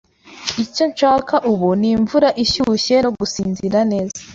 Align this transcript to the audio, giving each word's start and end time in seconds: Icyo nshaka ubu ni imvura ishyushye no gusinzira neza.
Icyo 0.63 0.83
nshaka 0.91 1.35
ubu 1.51 1.67
ni 1.79 1.89
imvura 1.95 2.29
ishyushye 2.43 2.95
no 3.03 3.09
gusinzira 3.17 3.79
neza. 3.91 4.17